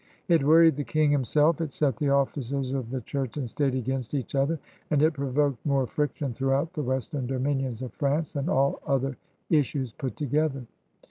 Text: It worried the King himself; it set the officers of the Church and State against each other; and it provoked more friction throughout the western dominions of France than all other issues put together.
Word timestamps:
It 0.27 0.43
worried 0.43 0.77
the 0.77 0.83
King 0.83 1.11
himself; 1.11 1.61
it 1.61 1.73
set 1.73 1.97
the 1.97 2.09
officers 2.09 2.71
of 2.71 2.89
the 2.89 3.01
Church 3.01 3.37
and 3.37 3.47
State 3.47 3.75
against 3.75 4.15
each 4.15 4.33
other; 4.33 4.57
and 4.89 4.99
it 5.03 5.13
provoked 5.13 5.63
more 5.63 5.85
friction 5.85 6.33
throughout 6.33 6.73
the 6.73 6.81
western 6.81 7.27
dominions 7.27 7.83
of 7.83 7.93
France 7.93 8.33
than 8.33 8.49
all 8.49 8.81
other 8.87 9.15
issues 9.51 9.93
put 9.93 10.17
together. 10.17 10.65